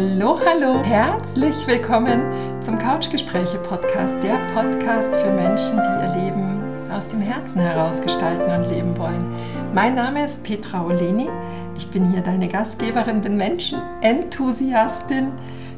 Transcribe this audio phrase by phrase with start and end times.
[0.00, 7.08] Hallo, hallo, herzlich willkommen zum Couchgespräche Podcast, der Podcast für Menschen, die ihr Leben aus
[7.08, 9.28] dem Herzen heraus gestalten und leben wollen.
[9.74, 11.28] Mein Name ist Petra Oleni.
[11.76, 15.32] Ich bin hier deine Gastgeberin, bin Menschenenthusiastin,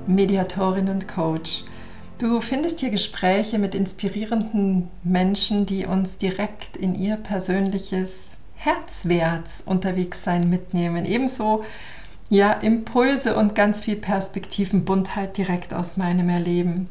[0.07, 1.65] Mediatorin und Coach.
[2.21, 10.25] Du findest hier Gespräche mit inspirierenden Menschen, die uns direkt in ihr persönliches Herzwärts unterwegs
[10.25, 11.07] sein mitnehmen.
[11.07, 11.65] Ebenso
[12.31, 16.89] ja, Impulse und ganz viel Perspektivenbuntheit direkt aus meinem Erleben.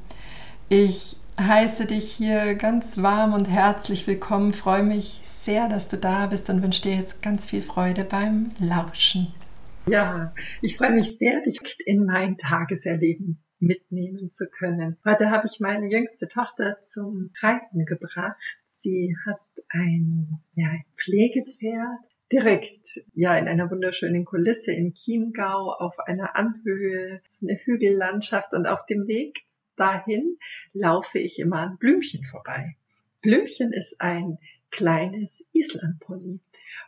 [0.67, 6.27] Ich heiße dich hier ganz warm und herzlich willkommen, freue mich sehr, dass du da
[6.27, 9.33] bist und wünsche dir jetzt ganz viel Freude beim Lauschen.
[9.88, 14.97] Ja, ich freue mich sehr, dich in mein Tageserleben mitnehmen zu können.
[15.06, 18.38] Heute habe ich meine jüngste Tochter zum Reiten gebracht.
[18.75, 25.99] Sie hat ein, ja, ein Pflegepferd direkt ja in einer wunderschönen Kulisse im Chiemgau auf
[25.99, 29.44] einer Anhöhe, eine Hügellandschaft und auf dem Weg
[29.75, 30.38] dahin
[30.73, 32.75] laufe ich immer an Blümchen vorbei.
[33.22, 34.38] Blümchen ist ein
[34.72, 36.39] kleines Islandpony.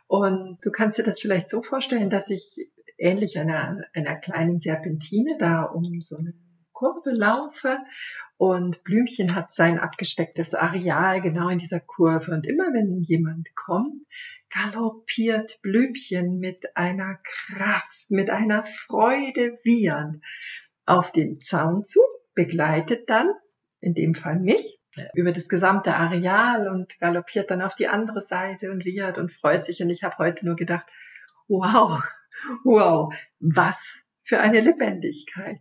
[0.06, 5.36] Und du kannst dir das vielleicht so vorstellen, dass ich ähnlich einer, einer kleinen Serpentine
[5.38, 6.34] da um so eine
[6.72, 7.78] Kurve laufe
[8.42, 12.32] und Blümchen hat sein abgestecktes Areal genau in dieser Kurve.
[12.32, 14.04] Und immer wenn jemand kommt,
[14.50, 20.24] galoppiert Blümchen mit einer Kraft, mit einer Freude wiehernd
[20.86, 22.00] auf den Zaun zu,
[22.34, 23.30] begleitet dann,
[23.78, 24.80] in dem Fall mich,
[25.14, 29.64] über das gesamte Areal und galoppiert dann auf die andere Seite und wiehert und freut
[29.64, 29.80] sich.
[29.84, 30.90] Und ich habe heute nur gedacht,
[31.46, 32.02] wow,
[32.64, 33.80] wow, was
[34.24, 35.60] für eine Lebendigkeit.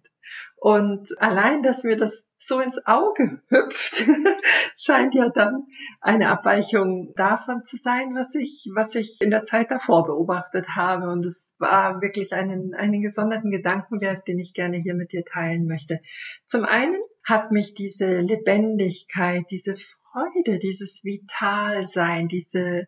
[0.56, 4.04] Und allein, dass mir das so ins Auge hüpft,
[4.78, 5.68] scheint ja dann
[6.02, 11.10] eine Abweichung davon zu sein, was ich, was ich in der Zeit davor beobachtet habe.
[11.10, 15.68] Und es war wirklich einen, einen gesonderten Gedankenwert, den ich gerne hier mit dir teilen
[15.68, 16.00] möchte.
[16.48, 22.88] Zum einen hat mich diese Lebendigkeit, diese Freude, dieses Vitalsein, diese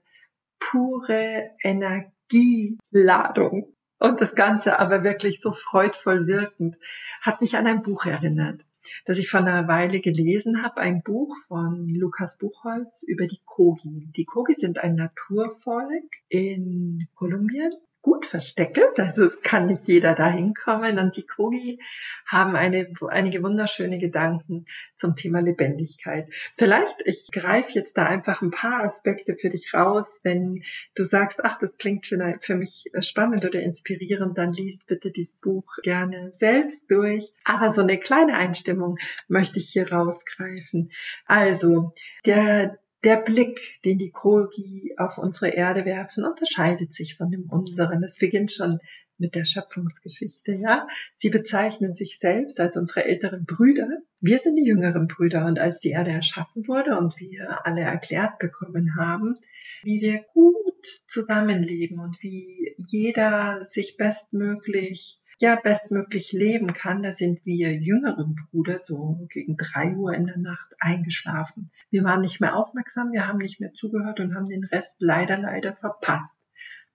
[0.60, 6.76] pure Energieladung und das Ganze aber wirklich so freudvoll wirkend,
[7.22, 8.66] hat mich an ein Buch erinnert,
[9.06, 14.10] das ich vor einer Weile gelesen habe, ein Buch von Lukas Buchholz über die Kogi.
[14.16, 21.00] Die Kogi sind ein Naturvolk in Kolumbien gut versteckelt, also kann nicht jeder da hinkommen.
[21.00, 21.80] Und die Kogi
[22.28, 26.28] haben eine, einige wunderschöne Gedanken zum Thema Lebendigkeit.
[26.58, 30.20] Vielleicht, ich greife jetzt da einfach ein paar Aspekte für dich raus.
[30.22, 30.64] Wenn
[30.96, 35.40] du sagst, ach, das klingt für, für mich spannend oder inspirierend, dann liest bitte dieses
[35.40, 37.32] Buch gerne selbst durch.
[37.46, 38.98] Aber so eine kleine Einstimmung
[39.30, 40.92] möchte ich hier rausgreifen.
[41.26, 41.94] Also,
[42.26, 48.04] der, der Blick, den die Kogi auf unsere Erde werfen, unterscheidet sich von dem unseren.
[48.04, 48.80] Es beginnt schon
[49.18, 50.88] mit der Schöpfungsgeschichte, ja.
[51.14, 53.88] Sie bezeichnen sich selbst als unsere älteren Brüder.
[54.20, 58.40] Wir sind die jüngeren Brüder und als die Erde erschaffen wurde und wir alle erklärt
[58.40, 59.36] bekommen haben,
[59.84, 67.46] wie wir gut zusammenleben und wie jeder sich bestmöglich ja bestmöglich leben kann, da sind
[67.46, 71.72] wir jüngeren Brüder so gegen drei Uhr in der Nacht eingeschlafen.
[71.90, 75.38] Wir waren nicht mehr aufmerksam, wir haben nicht mehr zugehört und haben den Rest leider,
[75.38, 76.34] leider verpasst.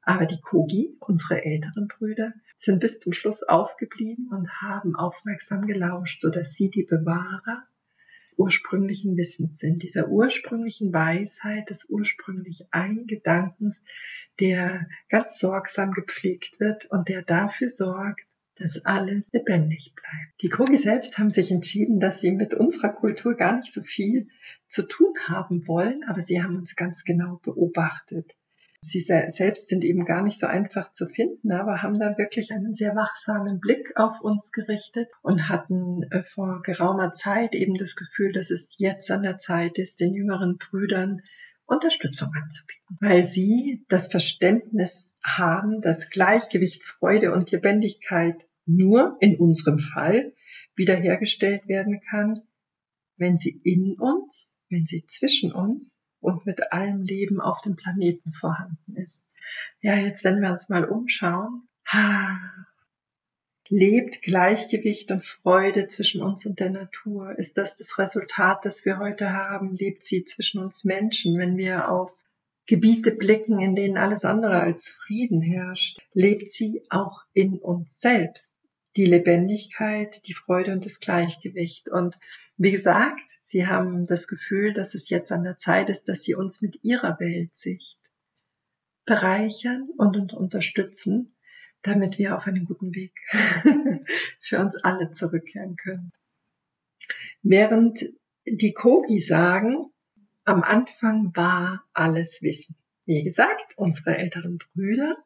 [0.02, 6.20] Aber die Kogi, unsere älteren Brüder, sind bis zum Schluss aufgeblieben und haben aufmerksam gelauscht,
[6.20, 7.64] sodass sie die Bewahrer
[8.38, 13.82] ursprünglichen Wissens sind, dieser ursprünglichen Weisheit, des ursprünglich einen Gedankens,
[14.40, 18.27] der ganz sorgsam gepflegt wird und der dafür sorgt,
[18.58, 20.42] dass alles lebendig bleibt.
[20.42, 24.28] Die Kogi selbst haben sich entschieden, dass sie mit unserer Kultur gar nicht so viel
[24.66, 28.34] zu tun haben wollen, aber sie haben uns ganz genau beobachtet.
[28.80, 32.74] Sie selbst sind eben gar nicht so einfach zu finden, aber haben da wirklich einen
[32.74, 38.32] sehr wachsamen Blick auf uns gerichtet und hatten äh, vor geraumer Zeit eben das Gefühl,
[38.32, 41.22] dass es jetzt an der Zeit ist, den jüngeren Brüdern
[41.66, 48.36] Unterstützung anzubieten, weil sie das Verständnis haben, dass Gleichgewicht, Freude und Lebendigkeit
[48.68, 50.34] nur in unserem Fall
[50.76, 52.42] wiederhergestellt werden kann,
[53.16, 58.32] wenn sie in uns, wenn sie zwischen uns und mit allem Leben auf dem Planeten
[58.32, 59.22] vorhanden ist.
[59.80, 62.38] Ja, jetzt wenn wir uns mal umschauen, ha,
[63.68, 67.38] lebt Gleichgewicht und Freude zwischen uns und der Natur?
[67.38, 69.74] Ist das das Resultat, das wir heute haben?
[69.74, 72.12] Lebt sie zwischen uns Menschen, wenn wir auf
[72.66, 75.98] Gebiete blicken, in denen alles andere als Frieden herrscht?
[76.12, 78.52] Lebt sie auch in uns selbst?
[78.96, 81.88] Die Lebendigkeit, die Freude und das Gleichgewicht.
[81.88, 82.18] Und
[82.56, 86.34] wie gesagt, sie haben das Gefühl, dass es jetzt an der Zeit ist, dass sie
[86.34, 87.98] uns mit ihrer Weltsicht
[89.04, 91.34] bereichern und uns unterstützen,
[91.82, 93.12] damit wir auf einen guten Weg
[94.40, 96.12] für uns alle zurückkehren können.
[97.42, 98.06] Während
[98.46, 99.92] die Kogi sagen,
[100.44, 102.76] am Anfang war alles Wissen.
[103.04, 105.16] Wie gesagt, unsere älteren Brüder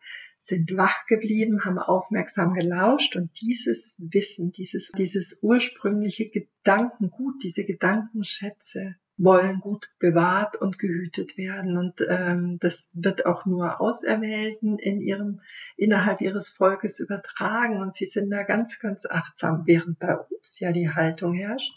[0.44, 8.96] sind wach geblieben, haben aufmerksam gelauscht und dieses Wissen, dieses, dieses ursprüngliche Gedankengut, diese Gedankenschätze
[9.16, 11.76] wollen gut bewahrt und gehütet werden.
[11.76, 15.42] Und ähm, das wird auch nur Auserwählten in ihrem,
[15.76, 17.80] innerhalb ihres Volkes übertragen.
[17.80, 21.72] Und sie sind da ganz, ganz achtsam, während bei uns ja die Haltung herrscht.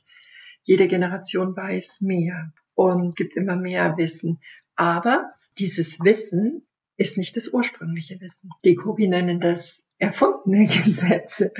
[0.63, 4.39] Jede Generation weiß mehr und gibt immer mehr Wissen.
[4.75, 6.65] Aber dieses Wissen
[6.97, 8.49] ist nicht das ursprüngliche Wissen.
[8.63, 11.51] Die Kogi nennen das erfundene Gesetze.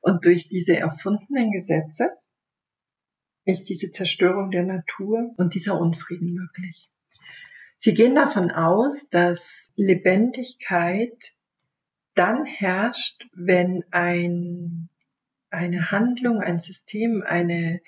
[0.00, 2.10] Und durch diese erfundenen Gesetze
[3.44, 6.90] ist diese Zerstörung der Natur und dieser Unfrieden möglich.
[7.76, 11.32] Sie gehen davon aus, dass Lebendigkeit
[12.14, 14.88] dann herrscht, wenn ein,
[15.50, 17.80] eine Handlung, ein System, eine,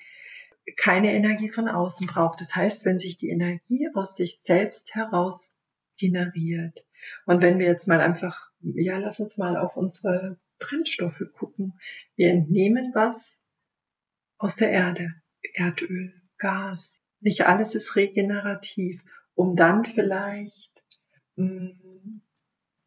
[0.75, 2.41] keine Energie von außen braucht.
[2.41, 5.53] Das heißt, wenn sich die Energie aus sich selbst heraus
[5.97, 6.85] generiert.
[7.25, 11.79] Und wenn wir jetzt mal einfach, ja, lass uns mal auf unsere Brennstoffe gucken.
[12.15, 13.41] Wir entnehmen was
[14.37, 15.13] aus der Erde.
[15.53, 17.01] Erdöl, Gas.
[17.19, 19.03] Nicht alles ist regenerativ,
[19.35, 20.71] um dann vielleicht
[21.35, 22.21] mh, mm,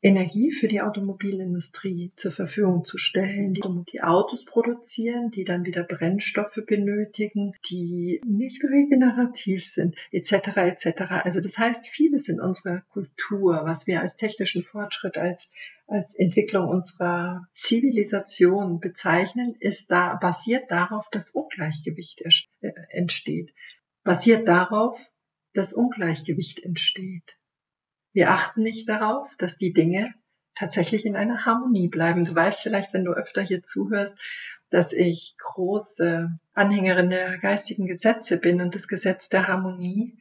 [0.00, 6.60] Energie für die Automobilindustrie zur Verfügung zu stellen, die Autos produzieren, die dann wieder Brennstoffe
[6.66, 10.56] benötigen, die nicht regenerativ sind, etc.
[10.56, 11.02] etc.
[11.24, 15.50] Also das heißt, vieles in unserer Kultur, was wir als technischen Fortschritt, als
[15.88, 22.20] als Entwicklung unserer Zivilisation bezeichnen, ist da basiert darauf, dass Ungleichgewicht
[22.60, 23.54] äh, entsteht.
[24.04, 25.00] Basiert darauf,
[25.54, 27.38] dass Ungleichgewicht entsteht.
[28.18, 30.12] Wir achten nicht darauf, dass die Dinge
[30.56, 32.24] tatsächlich in einer Harmonie bleiben.
[32.24, 34.12] Du weißt vielleicht, wenn du öfter hier zuhörst,
[34.70, 40.18] dass ich große Anhängerin der geistigen Gesetze bin und das Gesetz der Harmonie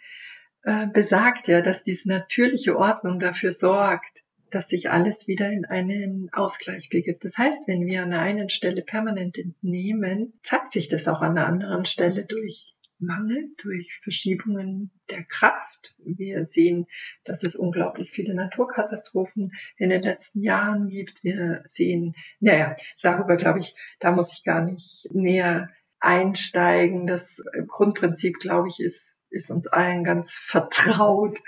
[0.61, 4.21] äh, besagt ja, dass diese natürliche Ordnung dafür sorgt,
[4.51, 7.25] dass sich alles wieder in einen Ausgleich begibt.
[7.25, 11.33] Das heißt, wenn wir an der einen Stelle permanent entnehmen, zeigt sich das auch an
[11.33, 15.95] der anderen Stelle durch Mangel, durch Verschiebungen der Kraft.
[16.03, 16.87] Wir sehen,
[17.23, 21.23] dass es unglaublich viele Naturkatastrophen in den letzten Jahren gibt.
[21.23, 27.07] Wir sehen, naja, darüber glaube ich, da muss ich gar nicht näher einsteigen.
[27.07, 31.39] Das Grundprinzip, glaube ich, ist ist uns allen ganz vertraut.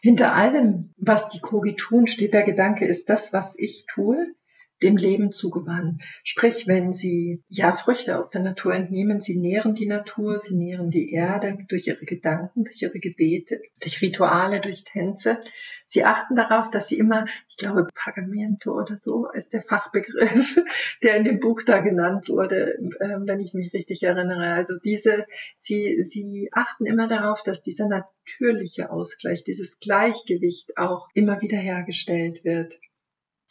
[0.00, 4.34] Hinter allem, was die Kogi tun, steht der Gedanke, ist das, was ich tue,
[4.82, 6.02] dem Leben zugewandt.
[6.22, 10.90] Sprich, wenn sie ja Früchte aus der Natur entnehmen, sie nähren die Natur, sie nähren
[10.90, 15.40] die Erde durch ihre Gedanken, durch ihre Gebete, durch Rituale, durch Tänze.
[15.86, 20.56] Sie achten darauf, dass sie immer, ich glaube, Pagamento oder so ist der Fachbegriff,
[21.02, 24.52] der in dem Buch da genannt wurde, äh, wenn ich mich richtig erinnere.
[24.52, 25.26] Also diese,
[25.60, 32.44] sie, sie achten immer darauf, dass dieser natürliche Ausgleich, dieses Gleichgewicht auch immer wieder hergestellt
[32.44, 32.78] wird.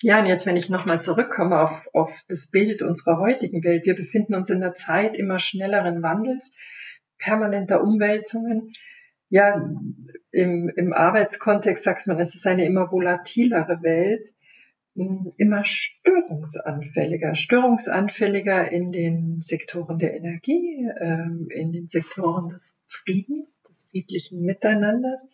[0.01, 3.85] Ja, und jetzt, wenn ich nochmal zurückkomme auf, auf das Bild unserer heutigen Welt.
[3.85, 6.51] Wir befinden uns in der Zeit immer schnelleren Wandels,
[7.17, 8.73] permanenter Umwälzungen.
[9.29, 9.55] Ja,
[10.31, 14.27] im, im Arbeitskontext sagt man, es ist eine immer volatilere Welt,
[14.95, 23.57] hm, immer störungsanfälliger, störungsanfälliger in den Sektoren der Energie, ähm, in den Sektoren des Friedens,
[23.61, 25.27] des friedlichen Miteinanders.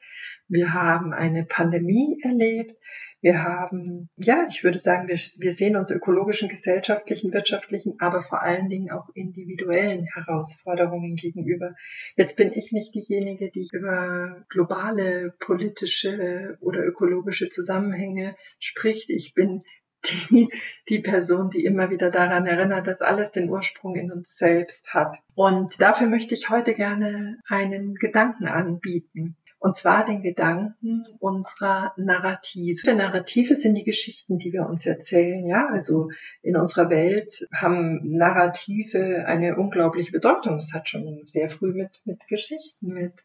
[0.48, 2.76] Wir haben eine Pandemie erlebt.
[3.22, 8.42] Wir haben, ja, ich würde sagen, wir, wir sehen uns ökologischen, gesellschaftlichen, wirtschaftlichen, aber vor
[8.42, 11.76] allen Dingen auch individuellen Herausforderungen gegenüber.
[12.16, 19.12] Jetzt bin ich nicht diejenige, die über globale politische oder ökologische Zusammenhänge spricht.
[19.12, 19.62] Ich bin
[20.06, 20.50] die,
[20.90, 25.18] die Person, die immer wieder daran erinnert, dass alles den Ursprung in uns selbst hat.
[25.36, 29.36] Und dafür möchte ich heute gerne einen Gedanken anbieten.
[29.64, 32.96] Und zwar den Gedanken unserer Narrative.
[32.96, 35.46] Narrative sind die Geschichten, die wir uns erzählen.
[35.46, 36.10] Ja, also
[36.42, 40.56] in unserer Welt haben Narrative eine unglaubliche Bedeutung.
[40.56, 43.24] Es hat schon sehr früh mit, mit Geschichten, mit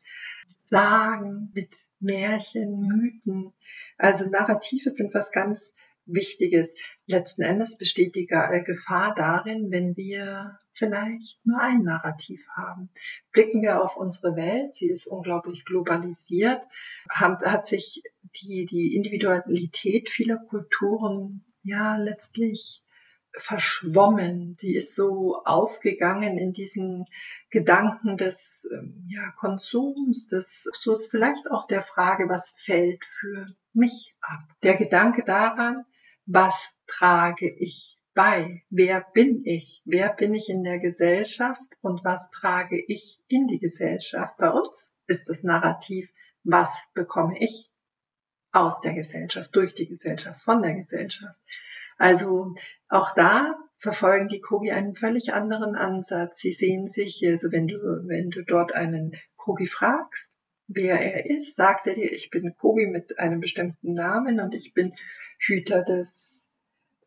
[0.64, 3.54] Sagen, mit Märchen, Mythen.
[3.96, 5.74] Also Narrative sind was ganz
[6.06, 6.74] Wichtiges.
[7.06, 12.90] Letzten Endes besteht die äh, Gefahr darin, wenn wir vielleicht nur ein Narrativ haben.
[13.32, 16.62] Blicken wir auf unsere Welt, sie ist unglaublich globalisiert,
[17.08, 18.02] hat, hat sich
[18.40, 22.82] die, die Individualität vieler Kulturen ja letztlich
[23.38, 24.56] verschwommen.
[24.58, 27.06] Sie ist so aufgegangen in diesen
[27.50, 33.48] Gedanken des ähm, ja, Konsums, des, so ist vielleicht auch der Frage, was fällt für
[33.72, 34.40] mich ab.
[34.62, 35.84] Der Gedanke daran,
[36.26, 38.62] was trage ich bei?
[38.70, 39.82] Wer bin ich?
[39.84, 44.36] Wer bin ich in der Gesellschaft und was trage ich in die Gesellschaft?
[44.38, 47.70] Bei uns ist das Narrativ, was bekomme ich
[48.52, 51.38] aus der Gesellschaft, durch die Gesellschaft, von der Gesellschaft.
[51.98, 52.54] Also
[52.88, 56.38] auch da verfolgen die Kogi einen völlig anderen Ansatz.
[56.38, 60.30] Sie sehen sich, also wenn du, wenn du dort einen Kogi fragst,
[60.68, 64.72] wer er ist, sagt er dir, ich bin Kogi mit einem bestimmten Namen und ich
[64.72, 64.94] bin
[65.38, 66.48] Hüter des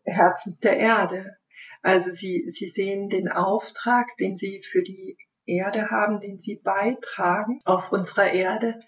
[0.04, 1.38] Herzens der Erde.
[1.82, 7.62] Also sie, sie sehen den Auftrag, den sie für die Erde haben, den sie beitragen
[7.66, 8.80] auf unserer Erde,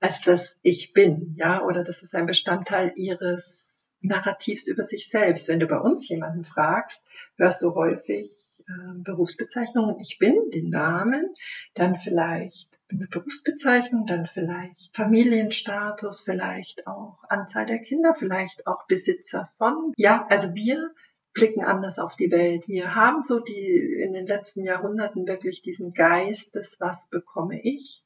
[0.00, 5.48] als das Ich bin, ja, oder das ist ein Bestandteil ihres Narrativs über sich selbst.
[5.48, 7.00] Wenn du bei uns jemanden fragst,
[7.36, 8.30] hörst du häufig
[8.66, 9.98] äh, Berufsbezeichnungen.
[10.00, 11.32] Ich bin, den Namen,
[11.72, 19.48] dann vielleicht eine Berufsbezeichnung, dann vielleicht Familienstatus, vielleicht auch Anzahl der Kinder, vielleicht auch Besitzer
[19.58, 19.92] von.
[19.96, 20.90] Ja, also wir
[21.32, 22.68] blicken anders auf die Welt.
[22.68, 28.04] Wir haben so die in den letzten Jahrhunderten wirklich diesen Geist des Was bekomme ich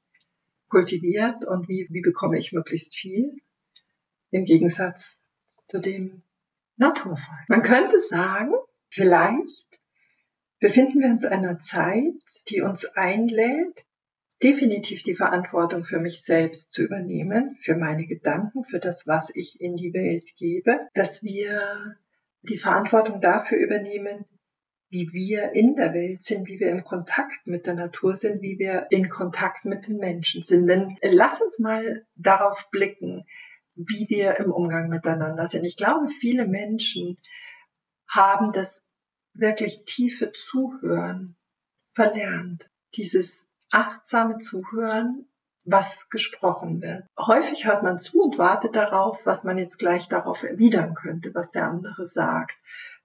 [0.68, 3.40] kultiviert und wie, wie bekomme ich möglichst viel
[4.30, 5.20] im Gegensatz
[5.66, 6.22] zu dem
[6.76, 7.44] Naturfall.
[7.48, 8.52] Man könnte sagen,
[8.88, 9.66] vielleicht
[10.60, 13.84] befinden wir uns in einer Zeit, die uns einlädt,
[14.42, 19.60] definitiv die Verantwortung für mich selbst zu übernehmen, für meine Gedanken, für das, was ich
[19.60, 21.96] in die Welt gebe, dass wir
[22.42, 24.24] die Verantwortung dafür übernehmen,
[24.90, 28.58] wie wir in der Welt sind, wie wir im Kontakt mit der Natur sind, wie
[28.58, 30.66] wir in Kontakt mit den Menschen sind.
[30.66, 33.26] Wenn, lass uns mal darauf blicken,
[33.74, 35.64] wie wir im Umgang miteinander sind.
[35.64, 37.18] Ich glaube, viele Menschen
[38.08, 38.82] haben das
[39.34, 41.36] wirklich tiefe Zuhören
[41.92, 42.70] verlernt.
[42.94, 45.26] Dieses achtsame Zuhören,
[45.64, 47.04] was gesprochen wird.
[47.18, 51.50] Häufig hört man zu und wartet darauf, was man jetzt gleich darauf erwidern könnte, was
[51.50, 52.56] der andere sagt.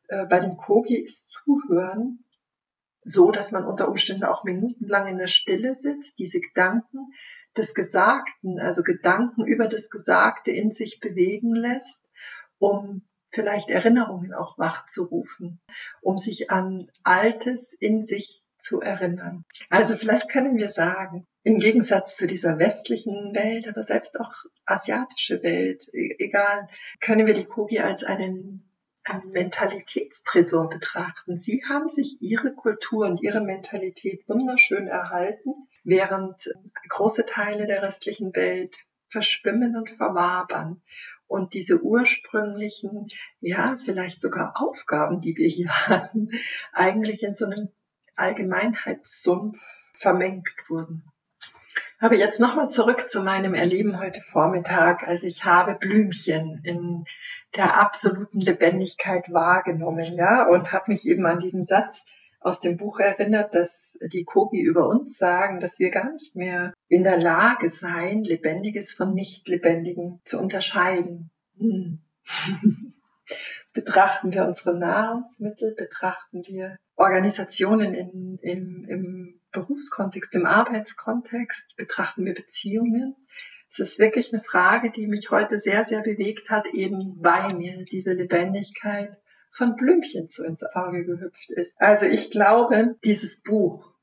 [0.08, 2.24] Äh, bei dem Kogi ist Zuhören
[3.06, 7.14] so, dass man unter Umständen auch minutenlang in der Stille sitzt, diese Gedanken
[7.58, 12.08] des Gesagten, also Gedanken über das Gesagte in sich bewegen lässt,
[12.60, 15.60] um vielleicht Erinnerungen auch wachzurufen,
[16.02, 19.44] um sich an Altes in sich zu erinnern.
[19.70, 24.32] Also vielleicht können wir sagen, im Gegensatz zu dieser westlichen Welt, aber selbst auch
[24.66, 26.70] asiatische Welt, e-, egal,
[27.02, 28.70] können wir die Kogi als einen
[29.26, 31.36] Mentalitätstresor betrachten.
[31.36, 36.50] Sie haben sich ihre Kultur und ihre Mentalität wunderschön erhalten, während
[36.88, 38.78] große Teile der restlichen Welt
[39.10, 40.82] verschwimmen und verwabern.
[41.28, 43.10] Und diese ursprünglichen,
[43.42, 46.30] ja, vielleicht sogar Aufgaben, die wir hier hatten,
[46.72, 47.70] eigentlich in so einem
[48.16, 49.60] Allgemeinheitssumpf
[49.94, 51.04] vermengt wurden.
[52.00, 55.08] Aber jetzt nochmal zurück zu meinem Erleben heute Vormittag.
[55.08, 57.06] Also ich habe Blümchen in
[57.56, 62.04] der absoluten Lebendigkeit wahrgenommen, ja, und habe mich eben an diesem Satz
[62.42, 66.74] aus dem Buch erinnert, dass die Kogi über uns sagen, dass wir gar nicht mehr
[66.90, 71.32] in der Lage seien, Lebendiges von Nicht-Lebendigen zu unterscheiden.
[71.58, 72.00] Hm.
[73.74, 82.34] betrachten wir unsere Nahrungsmittel, betrachten wir Organisationen in, in, im Berufskontext, im Arbeitskontext, betrachten wir
[82.34, 83.16] Beziehungen.
[83.70, 87.84] Es ist wirklich eine Frage, die mich heute sehr, sehr bewegt hat, eben weil mir
[87.84, 89.18] diese Lebendigkeit
[89.52, 91.74] von Blümchen zu ins Auge gehüpft ist.
[91.78, 93.94] Also ich glaube, dieses Buch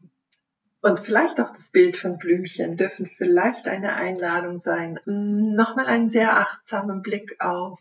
[0.83, 6.37] und vielleicht auch das Bild von Blümchen dürfen vielleicht eine Einladung sein, nochmal einen sehr
[6.37, 7.81] achtsamen Blick auf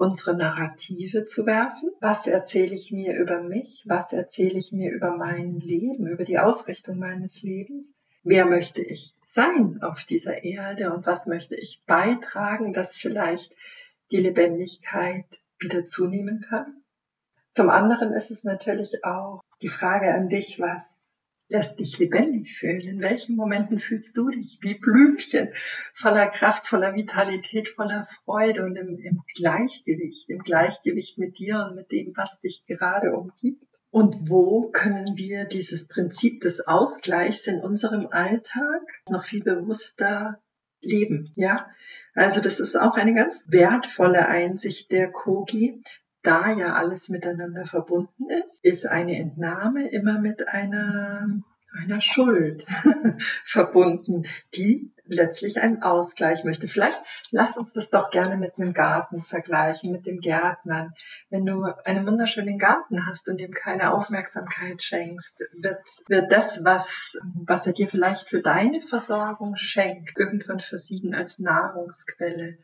[0.00, 1.90] unsere Narrative zu werfen.
[2.00, 3.84] Was erzähle ich mir über mich?
[3.86, 7.92] Was erzähle ich mir über mein Leben, über die Ausrichtung meines Lebens?
[8.22, 13.54] Wer möchte ich sein auf dieser Erde und was möchte ich beitragen, dass vielleicht
[14.10, 15.26] die Lebendigkeit
[15.58, 16.82] wieder zunehmen kann?
[17.54, 20.90] Zum anderen ist es natürlich auch die Frage an dich, was
[21.50, 22.80] lässt dich lebendig fühlen?
[22.80, 25.48] In welchen Momenten fühlst du dich wie Blümchen,
[25.94, 31.76] voller Kraft, voller Vitalität, voller Freude und im, im, Gleichgewicht, im Gleichgewicht mit dir und
[31.76, 33.66] mit dem, was dich gerade umgibt?
[33.90, 40.40] Und wo können wir dieses Prinzip des Ausgleichs in unserem Alltag noch viel bewusster
[40.80, 41.32] leben?
[41.34, 41.68] Ja,
[42.14, 45.82] also das ist auch eine ganz wertvolle Einsicht der Kogi,
[46.22, 52.66] da ja alles miteinander verbunden ist, ist eine Entnahme immer mit einer, einer Schuld
[53.44, 54.24] verbunden,
[54.54, 56.68] die letztlich einen Ausgleich möchte.
[56.68, 57.00] Vielleicht
[57.30, 60.94] lass uns das doch gerne mit einem Garten vergleichen, mit dem Gärtnern.
[61.30, 67.16] Wenn du einen wunderschönen Garten hast und dem keine Aufmerksamkeit schenkst, wird, wird das, was,
[67.44, 72.58] was er dir vielleicht für deine Versorgung schenkt, irgendwann versiegen als Nahrungsquelle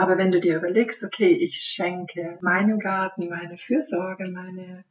[0.00, 4.82] Aber wenn du dir überlegst, okay, ich schenke meinem Garten meine Fürsorge, meine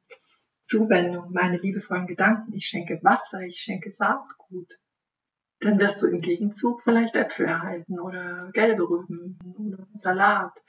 [0.61, 4.77] Zuwendung, meine liebevollen Gedanken, ich schenke Wasser, ich schenke Saatgut,
[5.61, 10.61] dann wirst du im Gegenzug vielleicht Äpfel erhalten oder gelbe Rüben oder Salat.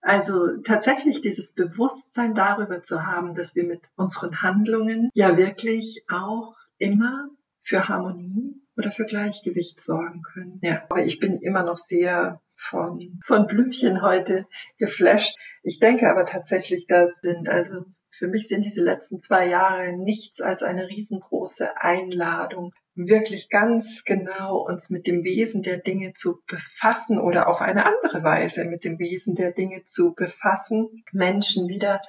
[0.00, 6.56] Also tatsächlich dieses Bewusstsein darüber zu haben, dass wir mit unseren Handlungen ja wirklich auch
[6.78, 7.30] immer
[7.62, 10.58] für Harmonie oder für Gleichgewicht sorgen können.
[10.62, 14.46] Ja, aber ich bin immer noch sehr von, von Blümchen heute
[14.78, 15.38] geflasht.
[15.62, 20.40] Ich denke aber tatsächlich, das sind, also für mich sind diese letzten zwei Jahre nichts
[20.40, 27.20] als eine riesengroße Einladung, wirklich ganz genau uns mit dem Wesen der Dinge zu befassen
[27.20, 32.02] oder auf eine andere Weise mit dem Wesen der Dinge zu befassen, Menschen wieder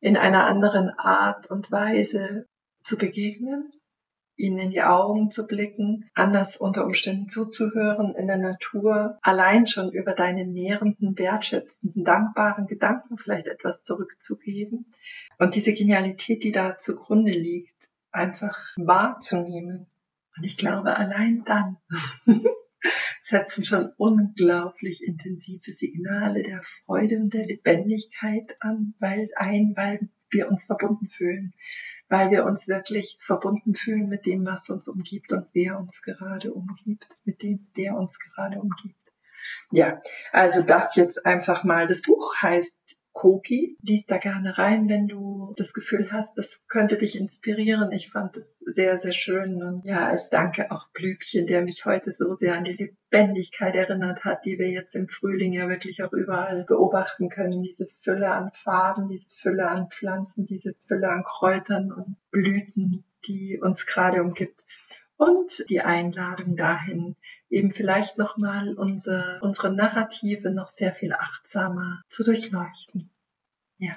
[0.00, 2.46] in einer anderen Art und Weise
[2.82, 3.72] zu begegnen
[4.38, 9.90] ihnen in die Augen zu blicken, anders unter Umständen zuzuhören in der Natur, allein schon
[9.92, 14.94] über deine nährenden, wertschätzenden, dankbaren Gedanken vielleicht etwas zurückzugeben
[15.38, 19.86] und diese Genialität, die da zugrunde liegt, einfach wahrzunehmen.
[20.36, 21.76] Und ich glaube, allein dann
[23.22, 30.48] setzen schon unglaublich intensive Signale der Freude und der Lebendigkeit an, weil ein, weil wir
[30.48, 31.54] uns verbunden fühlen
[32.08, 36.52] weil wir uns wirklich verbunden fühlen mit dem, was uns umgibt und wer uns gerade
[36.52, 38.96] umgibt, mit dem, der uns gerade umgibt.
[39.70, 40.00] Ja,
[40.32, 41.86] also das jetzt einfach mal.
[41.86, 42.77] Das Buch heißt
[43.18, 43.76] Koki.
[43.82, 47.90] Lies da gerne rein, wenn du das Gefühl hast, das könnte dich inspirieren.
[47.90, 49.60] Ich fand es sehr, sehr schön.
[49.60, 52.74] Und ja, ich danke auch Blübchen, der mich heute so sehr an die
[53.10, 57.64] Lebendigkeit erinnert hat, die wir jetzt im Frühling ja wirklich auch überall beobachten können.
[57.64, 63.58] Diese Fülle an Farben, diese Fülle an Pflanzen, diese Fülle an Kräutern und Blüten, die
[63.60, 64.62] uns gerade umgibt
[65.18, 67.16] und die Einladung dahin,
[67.50, 73.10] eben vielleicht nochmal unser, unsere Narrative noch sehr viel achtsamer zu durchleuchten.
[73.78, 73.96] Ja.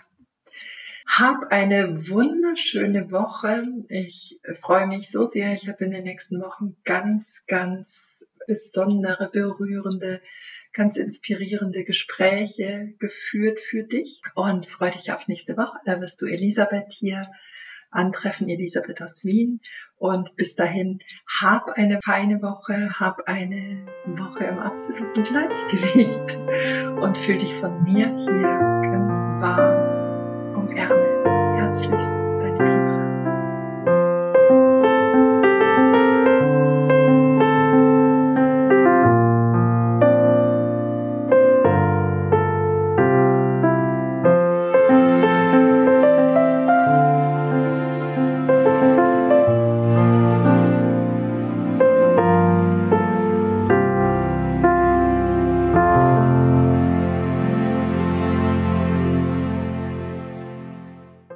[1.08, 3.66] Hab eine wunderschöne Woche.
[3.90, 5.54] Ich freue mich so sehr.
[5.54, 10.22] Ich habe in den nächsten Wochen ganz, ganz besondere, berührende,
[10.74, 15.80] ganz inspirierende Gespräche geführt für dich und freue dich auf nächste Woche.
[15.86, 17.30] Da wirst du Elisabeth hier
[17.92, 19.62] antreffen, Elisabeth aus Wien.
[19.98, 26.38] Und bis dahin, hab eine feine Woche, hab eine Woche im absoluten Gleichgewicht
[27.02, 31.28] und fühl dich von mir hier ganz warm umärmelt.
[31.60, 32.21] Herzlichst